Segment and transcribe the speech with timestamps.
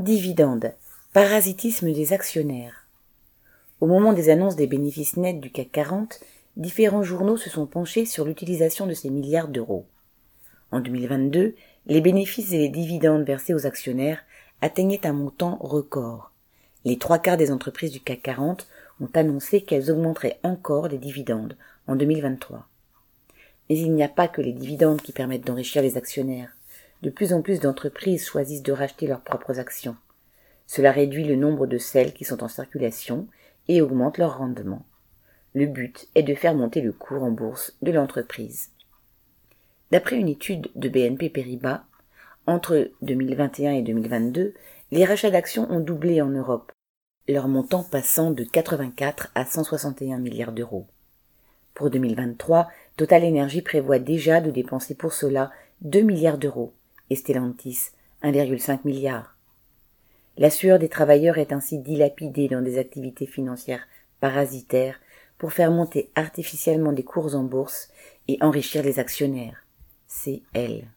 [0.00, 0.72] Dividendes.
[1.12, 2.86] Parasitisme des actionnaires.
[3.82, 6.20] Au moment des annonces des bénéfices nets du CAC 40,
[6.56, 9.84] différents journaux se sont penchés sur l'utilisation de ces milliards d'euros.
[10.72, 14.22] En 2022, les bénéfices et les dividendes versés aux actionnaires
[14.62, 16.32] atteignaient un montant record.
[16.86, 18.68] Les trois quarts des entreprises du CAC 40
[19.02, 22.66] ont annoncé qu'elles augmenteraient encore les dividendes en 2023.
[23.68, 26.56] Mais il n'y a pas que les dividendes qui permettent d'enrichir les actionnaires
[27.02, 29.96] de plus en plus d'entreprises choisissent de racheter leurs propres actions.
[30.66, 33.26] Cela réduit le nombre de celles qui sont en circulation
[33.68, 34.84] et augmente leur rendement.
[35.54, 38.70] Le but est de faire monter le cours en bourse de l'entreprise.
[39.90, 41.82] D'après une étude de BNP Paribas,
[42.46, 44.54] entre 2021 et 2022,
[44.92, 46.70] les rachats d'actions ont doublé en Europe,
[47.28, 50.86] leur montant passant de 84 à 161 milliards d'euros.
[51.74, 55.50] Pour 2023, Total Energy prévoit déjà de dépenser pour cela
[55.82, 56.74] 2 milliards d'euros,
[57.10, 57.90] et Stellantis
[58.22, 59.36] 1,5 milliard.
[60.36, 63.86] La sueur des travailleurs est ainsi dilapidée dans des activités financières
[64.20, 65.00] parasitaires
[65.36, 67.90] pour faire monter artificiellement des cours en bourse
[68.28, 69.66] et enrichir les actionnaires.
[70.06, 70.88] C'est elle.